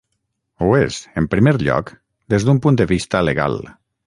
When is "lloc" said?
1.67-1.93